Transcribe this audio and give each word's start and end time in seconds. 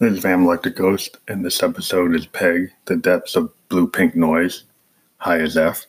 This 0.00 0.12
is 0.12 0.20
Phantom 0.20 0.44
Electric 0.44 0.76
Ghost, 0.76 1.16
and 1.26 1.44
this 1.44 1.60
episode 1.60 2.14
is 2.14 2.24
Peg, 2.24 2.70
the 2.84 2.94
depths 2.94 3.34
of 3.34 3.52
blue 3.68 3.88
pink 3.88 4.14
noise, 4.14 4.62
high 5.16 5.40
as 5.40 5.56
F. 5.56 5.86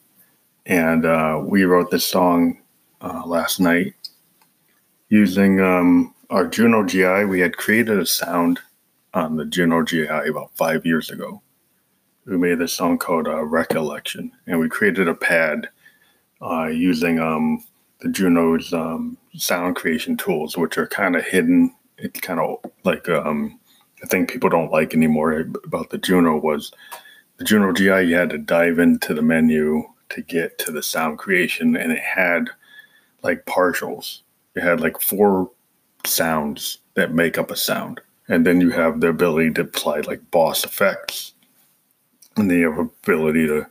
And 0.66 1.06
uh, 1.06 1.40
we 1.46 1.64
wrote 1.66 1.92
this 1.92 2.06
song 2.06 2.60
uh, 3.02 3.22
last 3.28 3.60
night 3.60 3.94
using 5.10 5.62
um, 5.62 6.16
our 6.32 6.48
Juno 6.48 6.84
GI. 6.84 7.26
We 7.26 7.40
had 7.40 7.58
created 7.58 8.00
a 8.00 8.06
sound 8.08 8.60
on 9.14 9.36
the 9.36 9.46
Juno 9.46 9.84
GI 9.84 10.08
about 10.08 10.56
five 10.56 10.88
years 10.88 11.12
ago. 11.12 11.44
We 12.26 12.36
made 12.36 12.58
this 12.58 12.74
song 12.74 12.98
called 12.98 13.28
uh, 13.28 13.44
Recollection, 13.44 14.32
and 14.48 14.60
we 14.60 14.70
created 14.70 15.08
a 15.08 15.14
pad 15.14 15.70
uh, 16.42 16.66
using 16.66 17.20
um, 17.20 17.64
the 18.02 18.10
Juno's 18.10 18.74
um, 18.74 19.20
sound 19.36 19.76
creation 19.76 20.18
tools, 20.18 20.58
which 20.58 20.80
are 20.80 20.88
kind 20.88 21.16
of 21.16 21.24
hidden. 21.26 21.76
It's 22.00 22.20
kind 22.22 22.40
of 22.40 22.58
like 22.84 23.08
um, 23.08 23.60
I 24.04 24.08
think 24.08 24.30
people 24.30 24.50
don't 24.50 24.72
like 24.72 24.94
anymore 24.94 25.40
about 25.66 25.90
the 25.90 25.98
Juno 25.98 26.38
was 26.38 26.72
the 27.38 27.44
Juno 27.44 27.74
GI. 27.74 28.08
You 28.08 28.16
had 28.16 28.30
to 28.32 28.38
dive 28.38 28.80
into 28.80 29.14
the 29.14 29.22
menu 29.22 29.84
to 30.10 30.22
get 30.22 30.58
to 30.60 30.72
the 30.72 30.84
sound 30.84 31.18
creation, 31.18 31.76
and 31.76 31.92
it 31.92 32.00
had 32.00 32.50
like 33.24 33.46
partials. 33.46 34.22
It 34.56 34.62
had 34.62 34.82
like 34.82 35.02
four 35.02 35.52
sounds 36.06 36.80
that 36.96 37.14
make 37.14 37.38
up 37.38 37.52
a 37.52 37.56
sound, 37.56 38.02
and 38.28 38.46
then 38.46 38.62
you 38.62 38.72
have 38.72 39.02
the 39.02 39.10
ability 39.10 39.52
to 39.54 39.62
apply 39.62 40.02
like 40.02 40.32
boss 40.32 40.64
effects, 40.64 41.34
and 42.38 42.50
the 42.50 42.64
ability 42.64 43.48
to 43.48 43.66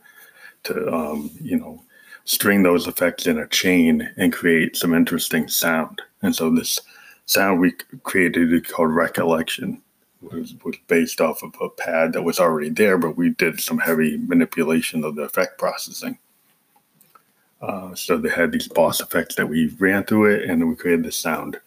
to 0.63 0.93
um, 0.93 1.31
you 1.41 1.57
know 1.57 1.81
string 2.25 2.61
those 2.61 2.87
effects 2.87 3.25
in 3.25 3.39
a 3.39 3.47
chain 3.47 4.07
and 4.17 4.31
create 4.31 4.75
some 4.75 4.93
interesting 4.93 5.47
sound. 5.47 5.99
And 6.21 6.35
so 6.35 6.53
this 6.53 6.79
sound 7.25 7.59
we 7.59 7.71
created 8.03 8.67
called 8.67 8.91
Recollection 8.91 9.81
was, 10.21 10.53
was 10.63 10.75
based 10.87 11.21
off 11.21 11.43
of 11.43 11.53
a 11.61 11.69
pad 11.69 12.13
that 12.13 12.23
was 12.23 12.39
already 12.39 12.69
there, 12.69 12.97
but 12.97 13.17
we 13.17 13.29
did 13.31 13.59
some 13.59 13.77
heavy 13.77 14.17
manipulation 14.17 15.03
of 15.03 15.15
the 15.15 15.23
effect 15.23 15.57
processing. 15.57 16.17
Uh, 17.61 17.93
so 17.93 18.17
they 18.17 18.29
had 18.29 18.51
these 18.51 18.67
boss 18.67 19.01
effects 19.01 19.35
that 19.35 19.47
we 19.47 19.67
ran 19.79 20.03
through 20.03 20.25
it, 20.25 20.49
and 20.49 20.67
we 20.67 20.75
created 20.75 21.05
the 21.05 21.11
sound. 21.11 21.59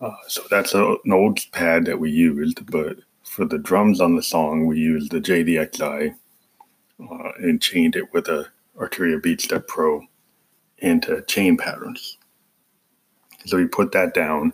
Uh, 0.00 0.14
so 0.26 0.42
that's 0.50 0.74
a, 0.74 0.96
an 1.04 1.12
old 1.12 1.40
pad 1.52 1.84
that 1.84 1.98
we 1.98 2.10
used, 2.10 2.70
but 2.70 2.98
for 3.24 3.44
the 3.44 3.58
drums 3.58 4.00
on 4.00 4.16
the 4.16 4.22
song, 4.22 4.66
we 4.66 4.78
used 4.78 5.10
the 5.10 5.20
JDXI 5.20 6.14
uh, 7.00 7.32
and 7.38 7.62
chained 7.62 7.96
it 7.96 8.12
with 8.12 8.28
a 8.28 8.46
Arturia 8.78 9.20
BeatStep 9.20 9.66
Pro 9.66 10.06
into 10.78 11.22
chain 11.22 11.56
patterns. 11.56 12.18
So 13.46 13.56
we 13.56 13.66
put 13.66 13.92
that 13.92 14.14
down. 14.14 14.52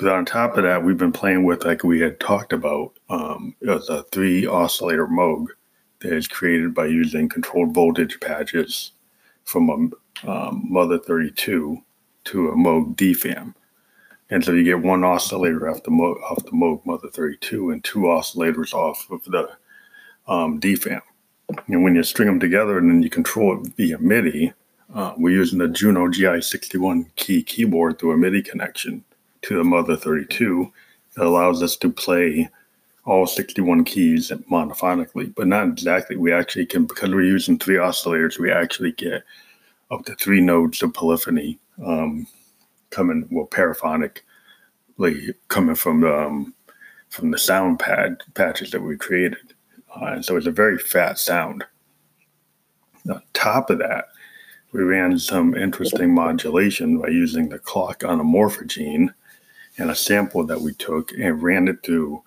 But 0.00 0.12
on 0.12 0.24
top 0.24 0.56
of 0.56 0.62
that, 0.62 0.82
we've 0.82 0.96
been 0.96 1.12
playing 1.12 1.44
with, 1.44 1.66
like 1.66 1.84
we 1.84 2.00
had 2.00 2.18
talked 2.20 2.54
about, 2.54 2.94
um, 3.10 3.54
a 3.68 4.02
three 4.04 4.46
oscillator 4.46 5.06
Moog 5.06 5.48
that 5.98 6.14
is 6.14 6.26
created 6.26 6.72
by 6.72 6.86
using 6.86 7.28
controlled 7.28 7.74
voltage 7.74 8.18
patches 8.20 8.92
from 9.44 9.92
a 10.24 10.30
um, 10.30 10.64
Mother 10.66 10.98
32 10.98 11.82
to 12.24 12.48
a 12.48 12.52
Moog 12.52 12.96
DFAM. 12.96 13.54
And 14.30 14.42
so 14.42 14.52
you 14.52 14.64
get 14.64 14.80
one 14.80 15.04
oscillator 15.04 15.68
off 15.68 15.82
the 15.82 15.90
Moog, 15.90 16.16
off 16.22 16.44
the 16.44 16.52
Moog 16.52 16.86
Mother 16.86 17.10
32 17.10 17.70
and 17.70 17.84
two 17.84 18.00
oscillators 18.00 18.72
off 18.72 19.06
of 19.10 19.22
the 19.24 19.50
um, 20.26 20.58
DFAM. 20.60 21.02
And 21.68 21.84
when 21.84 21.94
you 21.94 22.02
string 22.04 22.28
them 22.28 22.40
together 22.40 22.78
and 22.78 22.88
then 22.88 23.02
you 23.02 23.10
control 23.10 23.60
it 23.60 23.72
via 23.76 23.98
MIDI, 23.98 24.54
uh, 24.94 25.12
we're 25.18 25.36
using 25.36 25.58
the 25.58 25.68
Juno 25.68 26.06
GI61 26.06 27.14
key 27.16 27.42
keyboard 27.42 27.98
through 27.98 28.12
a 28.12 28.16
MIDI 28.16 28.40
connection 28.40 29.04
to 29.42 29.56
the 29.56 29.64
Mother 29.64 29.96
32 29.96 30.72
that 31.16 31.24
allows 31.24 31.62
us 31.62 31.76
to 31.76 31.90
play 31.90 32.48
all 33.06 33.26
61 33.26 33.84
keys 33.84 34.30
monophonically, 34.50 35.34
but 35.34 35.46
not 35.46 35.68
exactly. 35.68 36.16
We 36.16 36.32
actually 36.32 36.66
can, 36.66 36.84
because 36.84 37.10
we're 37.10 37.22
using 37.22 37.58
three 37.58 37.76
oscillators, 37.76 38.38
we 38.38 38.52
actually 38.52 38.92
get 38.92 39.24
up 39.90 40.04
to 40.04 40.14
three 40.14 40.40
notes 40.40 40.82
of 40.82 40.94
polyphony 40.94 41.58
um, 41.84 42.26
coming, 42.90 43.26
well, 43.30 43.46
paraphonically 43.46 44.20
coming 45.48 45.74
from 45.74 46.04
um, 46.04 46.54
from 47.08 47.32
the 47.32 47.38
sound 47.38 47.78
pad 47.80 48.22
patches 48.34 48.70
that 48.70 48.80
we 48.80 48.96
created. 48.96 49.54
Uh, 49.96 50.06
and 50.06 50.24
so 50.24 50.36
it's 50.36 50.46
a 50.46 50.52
very 50.52 50.78
fat 50.78 51.18
sound. 51.18 51.64
On 53.10 53.20
top 53.32 53.70
of 53.70 53.78
that, 53.78 54.06
we 54.72 54.82
ran 54.82 55.18
some 55.18 55.56
interesting 55.56 56.14
modulation 56.14 57.00
by 57.00 57.08
using 57.08 57.48
the 57.48 57.58
clock 57.58 58.04
on 58.04 58.20
a 58.20 58.24
morphogene 58.24 59.12
and 59.80 59.90
a 59.90 59.96
sample 59.96 60.44
that 60.46 60.60
we 60.60 60.74
took 60.74 61.12
and 61.12 61.42
ran 61.42 61.68
it 61.68 61.82
through 61.84 62.22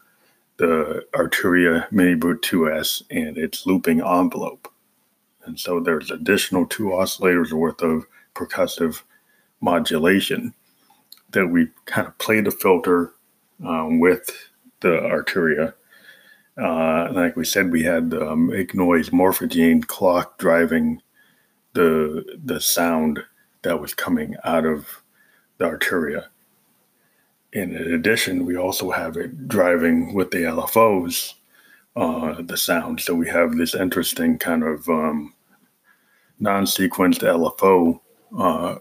the 0.58 1.06
Arturia 1.14 1.92
Mini 1.92 2.16
Brute 2.16 2.42
2S 2.42 3.04
and 3.10 3.38
its 3.38 3.66
looping 3.66 4.02
envelope. 4.02 4.72
And 5.46 5.60
so 5.60 5.80
there's 5.80 6.12
additional 6.12 6.66
two 6.66 6.86
oscillators 6.86 7.52
worth 7.52 7.82
of 7.82 8.06
percussive 8.36 9.02
modulation 9.62 10.54
that 11.32 11.48
we 11.48 11.70
kind 11.86 12.08
of 12.08 12.18
played 12.18 12.46
the 12.46 12.52
filter 12.52 13.14
um, 13.66 14.00
with 14.00 14.30
the 14.82 14.90
Arturia 14.90 15.74
uh, 16.58 17.10
like 17.12 17.36
we 17.36 17.46
said, 17.46 17.72
we 17.72 17.84
had 17.84 18.12
the 18.12 18.30
um, 18.30 18.48
Make 18.48 18.76
Noise 18.76 19.10
Morphogene 19.10 19.86
clock 19.86 20.38
driving 20.38 21.02
the 21.74 22.38
the 22.44 22.62
sound 22.62 23.24
that 23.64 23.80
was 23.80 23.94
coming 23.96 24.36
out 24.44 24.66
of 24.66 25.02
the 25.58 25.66
Arturia. 25.66 26.26
And 27.54 27.76
in 27.76 27.94
addition, 27.94 28.46
we 28.46 28.58
also 28.58 28.90
have 28.92 29.16
it 29.18 29.48
driving 29.48 30.14
with 30.14 30.32
the 30.32 30.40
LFOs, 30.40 31.34
uh, 31.96 32.42
the 32.42 32.58
sound. 32.58 33.00
So 33.00 33.14
we 33.14 33.28
have 33.30 33.56
this 33.56 33.76
interesting 33.76 34.40
kind 34.40 34.64
of 34.64 34.88
um, 34.90 35.34
non-sequenced 36.40 37.22
LFO 37.22 38.00
uh, 38.38 38.80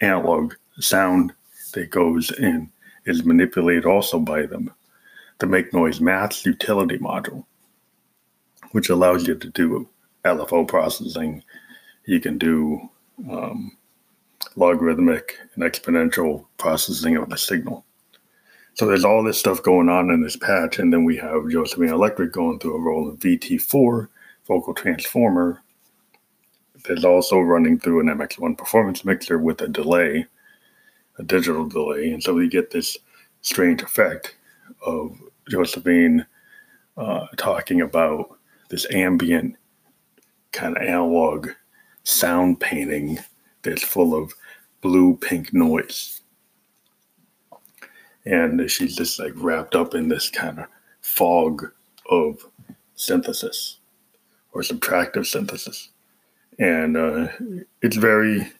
analog 0.00 0.54
sound 0.80 1.32
that 1.72 1.90
goes 1.90 2.30
in 2.32 2.70
is 3.04 3.24
manipulated 3.24 3.86
also 3.86 4.18
by 4.18 4.46
them 4.46 4.72
the 5.38 5.46
Make 5.46 5.72
Noise 5.72 6.00
Maths 6.00 6.46
utility 6.46 6.98
module, 6.98 7.44
which 8.72 8.88
allows 8.88 9.26
you 9.26 9.34
to 9.34 9.50
do 9.50 9.88
LFO 10.24 10.66
processing. 10.66 11.42
You 12.06 12.20
can 12.20 12.38
do 12.38 12.88
um, 13.30 13.76
logarithmic 14.56 15.38
and 15.54 15.62
exponential 15.62 16.46
processing 16.56 17.16
of 17.16 17.28
the 17.28 17.36
signal. 17.36 17.85
So 18.76 18.84
there's 18.84 19.06
all 19.06 19.24
this 19.24 19.38
stuff 19.38 19.62
going 19.62 19.88
on 19.88 20.10
in 20.10 20.20
this 20.20 20.36
patch, 20.36 20.78
and 20.78 20.92
then 20.92 21.04
we 21.04 21.16
have 21.16 21.48
Josephine 21.48 21.88
Electric 21.88 22.30
going 22.30 22.58
through 22.58 22.76
a 22.76 22.80
Roland 22.80 23.18
VT4 23.20 24.08
vocal 24.46 24.74
transformer. 24.74 25.62
There's 26.84 27.04
also 27.04 27.40
running 27.40 27.80
through 27.80 28.00
an 28.00 28.08
MX1 28.08 28.58
performance 28.58 29.02
mixer 29.02 29.38
with 29.38 29.62
a 29.62 29.68
delay, 29.68 30.26
a 31.18 31.22
digital 31.22 31.66
delay, 31.66 32.10
and 32.10 32.22
so 32.22 32.34
we 32.34 32.50
get 32.50 32.70
this 32.70 32.98
strange 33.40 33.80
effect 33.80 34.36
of 34.84 35.18
Josephine 35.48 36.26
uh, 36.98 37.28
talking 37.38 37.80
about 37.80 38.38
this 38.68 38.86
ambient 38.92 39.56
kind 40.52 40.76
of 40.76 40.82
analog 40.82 41.48
sound 42.04 42.60
painting 42.60 43.18
that's 43.62 43.82
full 43.82 44.14
of 44.14 44.34
blue 44.82 45.16
pink 45.16 45.54
noise. 45.54 46.20
And 48.26 48.68
she's 48.70 48.96
just 48.96 49.18
like 49.18 49.32
wrapped 49.36 49.74
up 49.74 49.94
in 49.94 50.08
this 50.08 50.28
kind 50.28 50.58
of 50.58 50.66
fog 51.00 51.70
of 52.10 52.44
synthesis 52.96 53.78
or 54.52 54.62
subtractive 54.62 55.26
synthesis. 55.26 55.90
And 56.58 56.96
uh, 56.96 57.28
it's 57.82 57.96
very, 57.96 58.50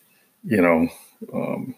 you 0.44 0.62
know, 0.62 0.88
um, 1.32 1.74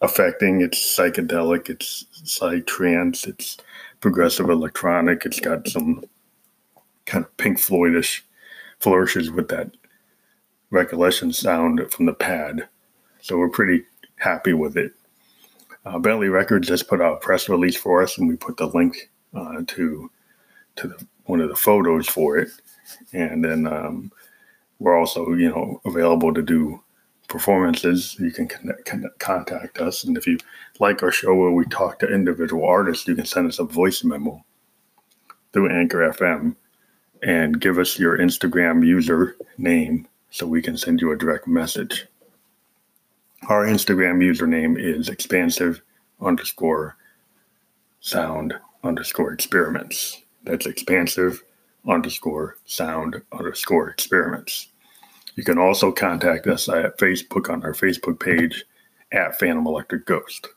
affecting. 0.00 0.60
It's 0.60 0.78
psychedelic, 0.78 1.68
it's 1.68 2.04
psytrance, 2.24 3.26
it's 3.26 3.56
progressive 4.00 4.48
electronic. 4.50 5.24
It's 5.24 5.40
got 5.40 5.68
some 5.68 6.04
kind 7.06 7.24
of 7.24 7.36
Pink 7.36 7.58
Floydish 7.58 8.22
flourishes 8.78 9.30
with 9.30 9.48
that 9.48 9.70
recollection 10.70 11.32
sound 11.32 11.80
from 11.90 12.06
the 12.06 12.12
pad. 12.12 12.68
So 13.20 13.38
we're 13.38 13.48
pretty 13.48 13.84
happy 14.16 14.52
with 14.52 14.76
it. 14.76 14.92
Uh, 15.86 15.98
Bentley 15.98 16.28
Records 16.28 16.66
just 16.66 16.88
put 16.88 17.00
out 17.00 17.14
a 17.14 17.20
press 17.20 17.48
release 17.48 17.76
for 17.76 18.02
us, 18.02 18.18
and 18.18 18.28
we 18.28 18.36
put 18.36 18.56
the 18.56 18.66
link 18.66 19.10
uh, 19.34 19.62
to 19.66 20.10
to 20.76 20.88
the, 20.88 21.06
one 21.24 21.40
of 21.40 21.48
the 21.48 21.56
photos 21.56 22.08
for 22.08 22.36
it. 22.36 22.48
And 23.12 23.44
then 23.44 23.66
um, 23.66 24.12
we're 24.78 24.98
also, 24.98 25.32
you 25.32 25.48
know, 25.48 25.80
available 25.84 26.34
to 26.34 26.42
do 26.42 26.82
performances, 27.28 28.16
you 28.18 28.30
can 28.30 28.46
connect, 28.46 28.84
connect, 28.84 29.18
contact 29.18 29.78
us. 29.78 30.04
And 30.04 30.16
if 30.16 30.26
you 30.26 30.38
like 30.78 31.02
our 31.02 31.10
show 31.10 31.34
where 31.34 31.50
we 31.50 31.64
talk 31.66 31.98
to 32.00 32.12
individual 32.12 32.64
artists, 32.66 33.06
you 33.08 33.14
can 33.14 33.24
send 33.24 33.48
us 33.48 33.58
a 33.58 33.64
voice 33.64 34.04
memo 34.04 34.44
through 35.52 35.70
Anchor 35.70 36.12
FM 36.12 36.54
and 37.22 37.60
give 37.60 37.78
us 37.78 37.98
your 37.98 38.18
Instagram 38.18 38.86
user 38.86 39.36
name 39.58 40.06
so 40.30 40.46
we 40.46 40.62
can 40.62 40.76
send 40.76 41.00
you 41.00 41.12
a 41.12 41.16
direct 41.16 41.48
message. 41.48 42.06
Our 43.48 43.66
Instagram 43.66 44.18
username 44.24 44.78
is 44.78 45.08
expansive 45.08 45.82
underscore 46.20 46.96
sound 48.00 48.54
underscore 48.82 49.32
experiments. 49.32 50.22
That's 50.44 50.66
expansive 50.66 51.44
underscore 51.86 52.56
sound 52.64 53.22
underscore 53.32 53.88
experiments. 53.90 54.68
You 55.36 55.44
can 55.44 55.58
also 55.58 55.92
contact 55.92 56.46
us 56.46 56.68
at 56.68 56.98
Facebook 56.98 57.50
on 57.50 57.62
our 57.62 57.74
Facebook 57.74 58.18
page 58.18 58.64
at 59.12 59.38
Phantom 59.38 59.66
Electric 59.66 60.06
Ghost. 60.06 60.48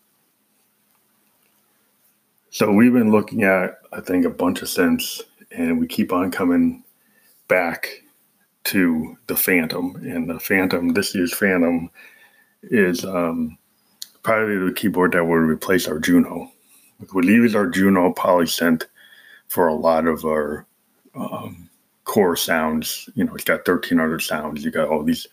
So 2.50 2.72
we've 2.72 2.94
been 2.94 3.12
looking 3.12 3.44
at, 3.44 3.80
I 3.92 4.02
think, 4.02 4.26
a 4.26 4.30
bunch 4.30 4.62
of 4.62 4.70
synths, 4.70 5.22
and 5.52 5.80
we 5.80 5.86
keep 5.86 6.12
on 6.12 6.32
coming 6.32 6.84
back 7.48 8.04
to 8.66 9.18
the 9.28 9.36
Phantom. 9.36 9.96
And 9.98 10.30
the 10.30 10.40
Phantom, 10.40 10.90
this 10.90 11.14
year's 11.14 11.34
Phantom, 11.34 11.92
is 12.64 13.06
um, 13.06 13.58
probably 14.24 14.58
the 14.58 14.74
keyboard 14.74 15.14
that 15.14 15.26
will 15.26 15.36
replace 15.36 15.88
our 15.88 16.00
Juno. 16.00 16.52
We 17.14 17.28
use 17.28 17.56
our 17.56 17.68
Juno 17.68 18.14
polysynth 18.14 18.86
for 19.48 19.68
a 19.68 19.76
lot 19.76 20.06
of 20.06 20.26
our 20.26 20.66
um, 21.16 21.70
core 22.04 22.36
sounds. 22.36 23.10
You 23.16 23.24
know, 23.24 23.36
it's 23.36 23.44
got 23.44 23.68
1,300 23.68 24.20
sounds. 24.20 24.64
You 24.64 24.72
got 24.72 24.90
all 24.90 25.04
these 25.04 25.28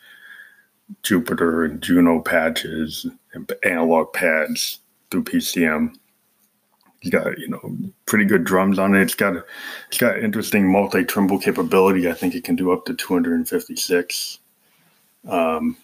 Jupiter 1.03 1.65
and 1.65 1.83
Juno 1.83 2.21
patches 2.21 3.07
and 3.33 3.51
analog 3.65 4.13
pads 4.13 4.81
through 5.11 5.25
PCM. 5.25 5.97
It's 7.03 7.11
got 7.11 7.39
you 7.39 7.49
know 7.49 7.77
pretty 8.07 8.25
good 8.25 8.45
drums 8.45 8.79
on 8.79 8.95
it. 8.95 9.03
It's 9.03 9.15
got 9.15 9.37
it's 9.89 9.99
got 9.99 10.19
interesting 10.19 10.65
multitimbral 10.65 11.43
capability. 11.43 12.09
I 12.09 12.15
think 12.15 12.35
it 12.35 12.45
can 12.45 12.57
do 12.57 12.73
up 12.73 12.85
to 12.87 12.95
256. 12.95 14.39
Um, 15.29 15.77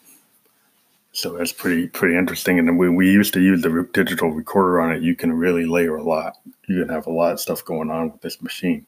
so 1.13 1.35
that's 1.35 1.53
pretty 1.53 1.89
pretty 1.89 2.17
interesting. 2.17 2.59
And 2.59 2.79
when 2.79 2.95
we 2.95 3.11
used 3.11 3.35
to 3.35 3.41
use 3.41 3.63
the 3.63 3.89
digital 3.93 4.31
recorder 4.31 4.81
on 4.81 4.93
it, 4.93 5.03
you 5.03 5.15
can 5.15 5.33
really 5.33 5.67
layer 5.67 5.97
a 5.97 6.03
lot. 6.03 6.39
You 6.67 6.81
can 6.81 6.89
have 6.89 7.07
a 7.07 7.13
lot 7.13 7.33
of 7.33 7.41
stuff 7.41 7.65
going 7.65 7.91
on 7.91 8.11
with 8.11 8.23
this 8.23 8.41
machine. 8.41 8.87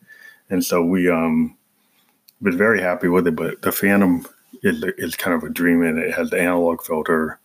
And 0.48 0.64
so 0.64 0.82
we 0.82 1.10
um 1.10 1.56
was 2.40 2.54
very 2.54 2.80
happy 2.80 3.08
with 3.08 3.26
it. 3.26 3.36
But 3.36 3.60
the 3.60 3.72
Phantom 3.72 4.26
is 4.62 4.82
is 4.96 5.16
kind 5.16 5.36
of 5.36 5.44
a 5.44 5.52
dream, 5.52 5.82
and 5.82 5.98
it 5.98 6.14
has 6.14 6.30
the 6.30 6.40
analog 6.40 6.82
filter. 6.82 7.38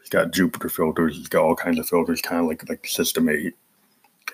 It's 0.00 0.08
got 0.08 0.32
Jupiter 0.32 0.70
filters. 0.70 1.18
It's 1.18 1.28
got 1.28 1.44
all 1.44 1.54
kinds 1.54 1.78
of 1.78 1.88
filters, 1.88 2.22
kind 2.22 2.40
of 2.40 2.46
like 2.46 2.66
like 2.70 2.86
System 2.86 3.28
Eight. 3.28 3.54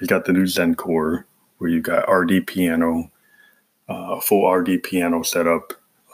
It's 0.01 0.09
got 0.09 0.27
the 0.27 0.33
new 0.33 0.47
Zen 0.47 0.77
Core, 0.77 1.27
where 1.59 1.71
you've 1.71 1.83
got 1.83 2.09
RD 2.09 2.47
piano, 2.47 3.11
uh, 3.89 4.21
full 4.21 4.49
RD 4.49 4.85
piano 4.85 5.25
setup, 5.25 5.73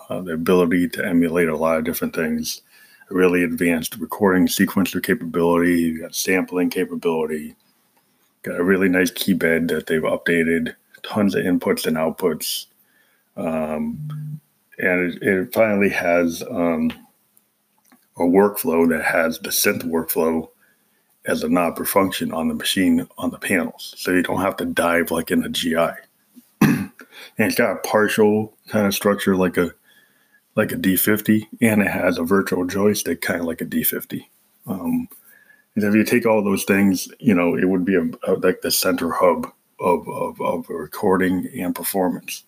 uh, 0.08 0.22
the 0.22 0.32
ability 0.32 0.88
to 0.88 1.04
emulate 1.04 1.48
a 1.48 1.56
lot 1.56 1.76
of 1.76 1.84
different 1.84 2.14
things 2.14 2.62
really 3.11 3.45
advanced 3.45 3.97
recording 3.97 4.47
sequencer 4.47 5.03
capability. 5.03 5.81
You 5.81 6.01
got 6.01 6.15
sampling 6.15 6.71
capability. 6.71 7.55
Got 8.43 8.61
a 8.61 8.65
really 8.65 8.89
nice 8.89 9.11
key 9.11 9.35
bed 9.35 9.69
that 9.69 9.87
they've 9.87 10.03
updated. 10.03 10.75
Tons 11.03 11.35
of 11.35 11.45
inputs 11.45 11.87
and 11.87 11.97
outputs. 11.97 12.67
Um, 13.37 14.41
and 14.79 15.15
it, 15.15 15.23
it, 15.23 15.55
finally 15.55 15.89
has 15.89 16.43
um, 16.51 16.93
a 18.17 18.23
workflow 18.23 18.89
that 18.89 19.05
has 19.05 19.39
the 19.39 19.51
synth 19.51 19.83
workflow 19.83 20.49
as 21.27 21.43
a 21.43 21.49
knob 21.49 21.77
per 21.77 21.85
function 21.85 22.33
on 22.33 22.49
the 22.49 22.55
machine 22.55 23.06
on 23.19 23.31
the 23.31 23.39
panels. 23.39 23.95
So 23.97 24.12
you 24.12 24.23
don't 24.23 24.41
have 24.41 24.56
to 24.59 24.67
dive 24.67 25.11
like 25.11 25.31
in 25.31 25.45
a 25.45 25.49
GI. 25.49 25.77
and 26.61 26.91
it's 27.39 27.56
got 27.56 27.73
a 27.73 27.81
partial 27.81 28.53
kind 28.69 28.87
of 28.87 28.95
structure 28.95 29.37
like 29.37 29.56
a 29.56 29.75
like 30.56 30.73
a 30.73 30.77
D50, 30.77 31.49
and 31.61 31.83
it 31.83 31.91
has 31.91 32.19
a 32.19 32.23
virtual 32.23 32.65
joystick, 32.65 33.21
kind 33.21 33.41
of 33.41 33.47
like 33.47 33.61
a 33.61 33.67
D50. 33.67 34.25
Um, 34.67 35.09
and 35.75 35.85
if 35.85 35.95
you 35.95 36.05
take 36.05 36.27
all 36.27 36.45
those 36.45 36.65
things, 36.65 37.09
you 37.19 37.35
know, 37.35 37.56
it 37.56 37.69
would 37.69 37.85
be 37.85 37.97
a, 37.97 38.09
a, 38.29 38.35
like 38.35 38.61
the 38.61 38.71
center 38.71 39.11
hub 39.11 39.53
of, 39.81 40.09
of, 40.09 40.41
of 40.41 40.69
recording 40.69 41.49
and 41.59 41.75
performance. 41.75 42.45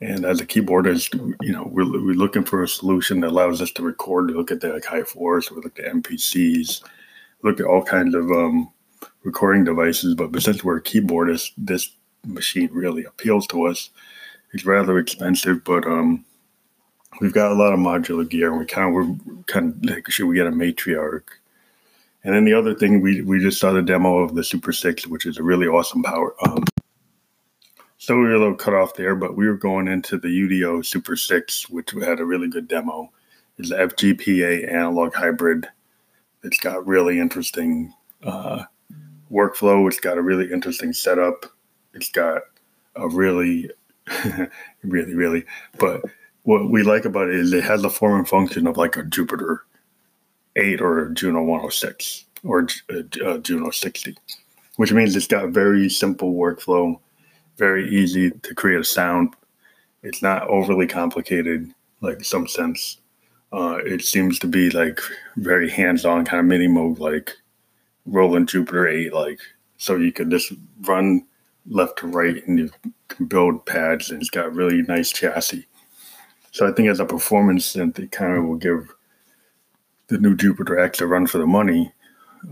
And 0.00 0.24
as 0.24 0.40
a 0.40 0.46
keyboardist, 0.46 1.14
you 1.42 1.52
know, 1.52 1.68
we're, 1.72 1.90
we're 1.90 2.14
looking 2.14 2.44
for 2.44 2.62
a 2.62 2.68
solution 2.68 3.20
that 3.20 3.30
allows 3.30 3.60
us 3.60 3.72
to 3.72 3.82
record, 3.82 4.30
look 4.30 4.52
at 4.52 4.60
the 4.60 4.68
like, 4.68 4.84
Akai 4.84 5.06
Forces, 5.06 5.50
we 5.50 5.60
look 5.60 5.78
at 5.80 5.92
MPCs, 5.92 6.84
look 7.42 7.58
at 7.58 7.66
all 7.66 7.82
kinds 7.82 8.14
of 8.14 8.30
um, 8.30 8.70
recording 9.24 9.64
devices. 9.64 10.14
But 10.14 10.40
since 10.40 10.62
we're 10.62 10.80
keyboardists, 10.80 11.50
this 11.58 11.90
machine 12.24 12.68
really 12.72 13.04
appeals 13.04 13.46
to 13.48 13.66
us. 13.66 13.90
It's 14.52 14.64
rather 14.64 14.98
expensive, 14.98 15.64
but 15.64 15.84
um, 15.84 16.24
we've 17.20 17.32
got 17.32 17.52
a 17.52 17.54
lot 17.54 17.72
of 17.72 17.78
modular 17.78 18.28
gear, 18.28 18.50
and 18.50 18.58
we 18.58 18.66
kind 18.66 18.88
of 18.88 18.94
we're 18.94 19.42
kind 19.44 19.74
of 19.74 19.90
like 19.90 20.10
should 20.10 20.26
we 20.26 20.36
get 20.36 20.46
a 20.46 20.50
matriarch? 20.50 21.24
And 22.24 22.34
then 22.34 22.44
the 22.44 22.54
other 22.54 22.74
thing 22.74 23.00
we 23.00 23.22
we 23.22 23.38
just 23.40 23.60
saw 23.60 23.72
the 23.72 23.82
demo 23.82 24.18
of 24.18 24.34
the 24.34 24.44
Super 24.44 24.72
Six, 24.72 25.06
which 25.06 25.26
is 25.26 25.38
a 25.38 25.42
really 25.42 25.66
awesome 25.66 26.02
power. 26.02 26.34
Um, 26.46 26.64
so 27.98 28.16
we 28.16 28.22
were 28.22 28.34
a 28.34 28.38
little 28.38 28.54
cut 28.54 28.74
off 28.74 28.94
there, 28.94 29.16
but 29.16 29.36
we 29.36 29.46
were 29.46 29.56
going 29.56 29.88
into 29.88 30.18
the 30.18 30.28
UDO 30.28 30.84
Super 30.84 31.16
Six, 31.16 31.68
which 31.68 31.90
had 31.90 32.20
a 32.20 32.24
really 32.24 32.48
good 32.48 32.68
demo. 32.68 33.10
It's 33.58 33.70
the 33.70 33.76
FGPA 33.76 34.72
analog 34.72 35.14
hybrid. 35.14 35.66
It's 36.44 36.60
got 36.60 36.86
really 36.86 37.18
interesting 37.18 37.92
uh, 38.22 38.64
workflow. 39.32 39.88
It's 39.88 39.98
got 39.98 40.16
a 40.16 40.22
really 40.22 40.52
interesting 40.52 40.92
setup. 40.92 41.46
It's 41.92 42.10
got 42.10 42.42
a 42.94 43.08
really, 43.08 43.70
really, 44.82 45.14
really, 45.14 45.44
but 45.78 46.02
what 46.48 46.70
we 46.70 46.82
like 46.82 47.04
about 47.04 47.28
it 47.28 47.34
is 47.34 47.52
it 47.52 47.62
has 47.62 47.82
the 47.82 47.90
form 47.90 48.20
and 48.20 48.26
function 48.26 48.66
of 48.66 48.78
like 48.78 48.96
a 48.96 49.02
Jupiter 49.02 49.66
8 50.56 50.80
or 50.80 51.04
a 51.04 51.14
Juno 51.14 51.42
106 51.42 52.24
or 52.42 52.66
a, 52.88 53.04
a 53.26 53.38
Juno 53.38 53.68
60, 53.68 54.16
which 54.76 54.90
means 54.90 55.14
it's 55.14 55.26
got 55.26 55.50
very 55.50 55.90
simple 55.90 56.32
workflow, 56.32 56.98
very 57.58 57.86
easy 57.90 58.30
to 58.30 58.54
create 58.54 58.80
a 58.80 58.84
sound. 58.84 59.36
It's 60.02 60.22
not 60.22 60.48
overly 60.48 60.86
complicated, 60.86 61.70
like 62.00 62.24
some 62.24 62.46
synths. 62.46 62.96
Uh, 63.52 63.80
it 63.84 64.02
seems 64.02 64.38
to 64.38 64.46
be 64.46 64.70
like 64.70 65.00
very 65.36 65.68
hands-on, 65.68 66.24
kind 66.24 66.40
of 66.40 66.46
mini 66.46 66.66
mode, 66.66 66.98
like 66.98 67.36
Roland 68.06 68.48
Jupiter 68.48 68.88
8, 68.88 69.12
like 69.12 69.40
so 69.76 69.96
you 69.96 70.12
could 70.12 70.30
just 70.30 70.54
run 70.80 71.26
left 71.68 71.98
to 71.98 72.06
right 72.06 72.42
and 72.48 72.58
you 72.58 72.70
can 73.08 73.26
build 73.26 73.66
pads, 73.66 74.10
and 74.10 74.22
it's 74.22 74.30
got 74.30 74.54
really 74.54 74.80
nice 74.80 75.12
chassis. 75.12 75.66
So 76.58 76.66
I 76.66 76.72
think 76.72 76.88
as 76.88 76.98
a 76.98 77.04
performance 77.04 77.72
synth, 77.72 78.00
it 78.00 78.10
kind 78.10 78.36
of 78.36 78.44
will 78.44 78.56
give 78.56 78.92
the 80.08 80.18
new 80.18 80.34
Jupiter 80.34 80.76
X 80.76 81.00
a 81.00 81.06
run 81.06 81.24
for 81.24 81.38
the 81.38 81.46
money. 81.46 81.92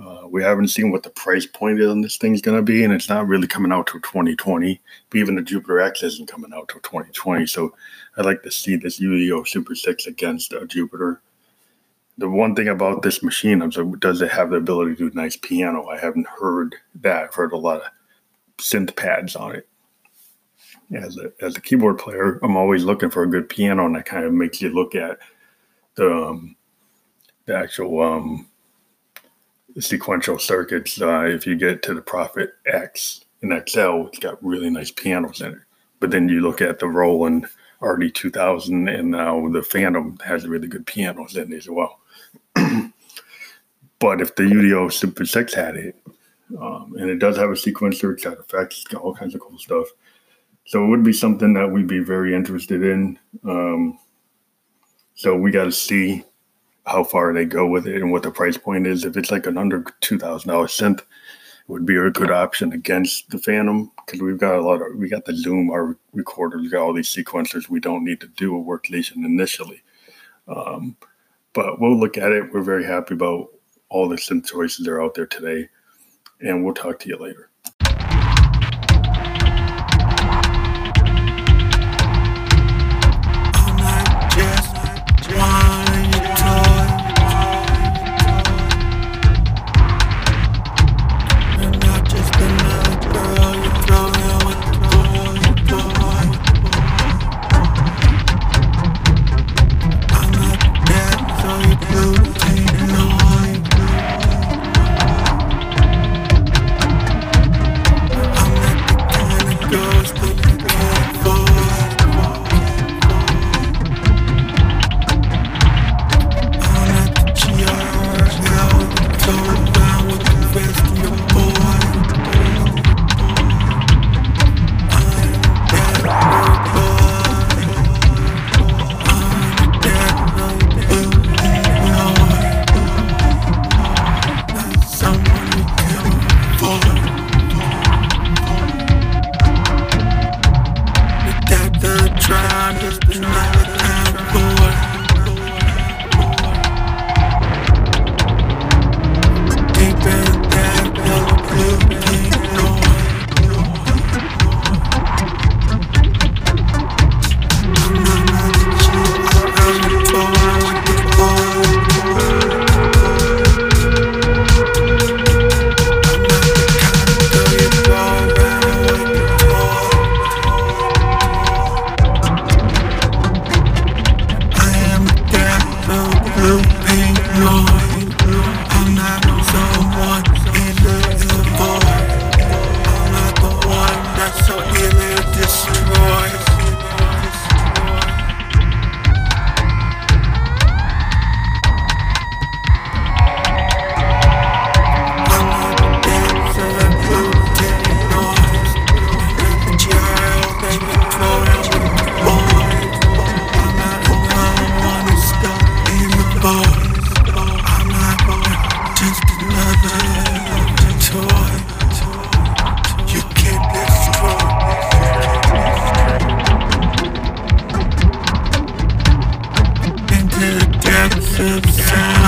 Uh, 0.01 0.29
we 0.29 0.45
haven't 0.45 0.69
seen 0.69 0.93
what 0.93 1.03
the 1.03 1.11
price 1.11 1.45
point 1.45 1.81
is 1.81 1.91
on 1.91 2.03
this 2.03 2.17
thing's 2.17 2.41
going 2.41 2.57
to 2.57 2.63
be, 2.63 2.85
and 2.85 2.93
it's 2.93 3.09
not 3.09 3.27
really 3.27 3.49
coming 3.49 3.73
out 3.73 3.89
till 3.89 4.01
2020. 4.03 4.81
But 5.11 5.19
even 5.19 5.35
the 5.35 5.43
Jupiter 5.43 5.81
X 5.81 6.05
isn't 6.05 6.31
coming 6.31 6.53
out 6.55 6.69
till 6.69 6.81
2020. 6.83 7.47
So 7.47 7.75
I'd 8.17 8.25
like 8.25 8.45
to 8.45 8.51
see 8.53 8.77
this 8.77 9.01
UDO 9.01 9.49
Super 9.49 9.75
6 9.75 10.07
against 10.07 10.53
a 10.53 10.65
Jupiter. 10.69 11.21
The 12.17 12.31
one 12.31 12.55
thing 12.55 12.69
about 12.69 13.03
this 13.03 13.25
machine 13.25 13.61
is, 13.61 13.77
does 13.99 14.23
it 14.23 14.31
have 14.31 14.51
the 14.51 14.59
ability 14.59 14.95
to 14.95 15.11
do 15.11 15.17
nice 15.17 15.35
piano? 15.35 15.89
I 15.89 15.99
haven't 15.99 16.29
heard 16.29 16.77
that. 17.01 17.25
I've 17.25 17.35
heard 17.35 17.51
a 17.51 17.57
lot 17.57 17.79
of 17.79 17.91
synth 18.59 18.95
pads 18.95 19.35
on 19.35 19.57
it 19.57 19.69
as 20.95 21.17
a 21.19 21.33
as 21.41 21.57
a 21.57 21.61
keyboard 21.61 21.99
player, 21.99 22.39
I'm 22.43 22.57
always 22.57 22.85
looking 22.85 23.11
for 23.11 23.23
a 23.23 23.31
good 23.31 23.49
piano, 23.49 23.87
and 23.87 23.97
that 23.97 24.07
kind 24.07 24.25
of 24.25 24.33
makes 24.33 24.61
you 24.61 24.71
look 24.71 24.95
at 24.95 25.19
the 25.97 26.11
um, 26.11 26.57
the 27.47 27.57
actual 27.57 28.01
um, 28.03 28.47
sequential 29.79 30.39
circuits. 30.39 31.01
Uh, 31.01 31.25
if 31.25 31.47
you 31.47 31.57
get 31.57 31.83
to 31.83 31.95
the 31.95 32.01
Prophet 32.01 32.55
X 32.67 33.25
and 33.43 33.53
XL, 33.69 34.07
it's 34.07 34.19
got 34.19 34.43
really 34.45 34.71
nice 34.71 34.91
pianos 34.91 35.41
in 35.41 35.53
it. 35.53 35.59
But 35.99 36.11
then 36.11 36.29
you 36.29 36.41
look 36.41 36.61
at 36.61 36.79
the 36.79 36.89
Roland 36.89 37.47
RD2000, 37.81 38.99
and 38.99 39.11
now 39.11 39.49
the 39.49 39.63
Phantom 39.63 40.19
has 40.25 40.47
really 40.47 40.69
good 40.69 40.87
pianos 40.87 41.37
in 41.37 41.53
it 41.53 41.57
as 41.57 41.69
well. 41.69 42.01
but 42.55 44.21
if 44.21 44.35
the 44.37 44.43
UDO 44.45 44.93
Super 44.93 45.25
6 45.25 45.55
had 45.55 45.77
it, 45.77 45.97
um, 46.61 46.95
and 46.99 47.11
it 47.11 47.19
does 47.19 47.37
have 47.37 47.51
a 47.51 47.55
sequencer, 47.55 48.13
it's 48.13 48.25
got 48.25 48.39
effects, 48.39 48.77
it's 48.77 48.87
got 48.87 49.03
all 49.03 49.15
kinds 49.15 49.35
of 49.35 49.41
cool 49.41 49.59
stuff 49.59 49.87
so 50.67 50.85
it 50.85 50.89
would 50.89 51.05
be 51.05 51.13
something 51.13 51.55
that 51.55 51.71
we'd 51.71 51.87
be 51.87 52.01
very 52.01 52.35
interested 52.35 52.83
in. 52.83 53.19
Um, 53.45 53.99
so 55.15 55.37
we 55.37 55.51
got 55.51 55.65
to 55.65 55.73
see 55.73 56.25
how 56.87 57.03
far 57.03 57.33
they 57.33 57.45
go 57.45 57.67
with 57.67 57.87
it 57.87 58.03
and 58.03 58.13
what 58.13 58.23
the 58.23 58.31
price 58.31 58.57
point 58.57 58.87
is. 58.87 59.05
If 59.05 59.17
it's 59.17 59.31
like 59.31 59.47
an 59.47 59.59
under 59.59 59.85
two 60.01 60.19
thousand 60.19 60.51
dollar 60.51 60.67
synth, 60.67 61.01
it 61.01 61.05
would 61.69 61.87
be 61.87 61.97
a 61.97 62.11
good 62.11 62.31
option 62.31 62.73
against 62.73 63.31
the 63.31 63.39
Phantom 63.39 63.91
because 64.05 64.21
we've 64.21 64.39
got 64.39 64.57
a 64.57 64.61
lot 64.61 64.83
of 64.83 64.97
we 64.97 65.09
got 65.09 65.25
the 65.25 65.37
Zoom, 65.37 65.71
our 65.71 65.97
recorder, 66.13 66.59
we 66.59 66.69
got 66.69 66.83
all 66.83 66.93
these 66.93 67.15
sequencers. 67.15 67.69
We 67.69 67.81
don't 67.81 68.05
need 68.05 68.21
to 68.21 68.29
do 68.29 68.57
a 68.57 68.63
workstation 68.63 69.25
initially, 69.25 69.83
um, 70.49 70.97
but 71.53 71.81
we'll 71.81 71.99
look 71.99 72.19
at 72.19 72.33
it. 72.33 72.53
We're 72.53 72.63
very 72.63 72.85
happy 72.85 73.15
about 73.15 73.49
all 73.89 74.09
the 74.09 74.17
synth 74.17 74.47
choices 74.47 74.85
that 74.85 74.93
are 74.93 75.03
out 75.03 75.15
there 75.15 75.27
today, 75.27 75.69
and 76.41 76.65
we'll 76.65 76.75
talk 76.75 76.99
to 77.01 77.09
you 77.09 77.17
later. 77.17 77.51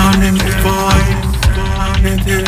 unemployed, 0.08 1.18
unemployed. 1.54 2.47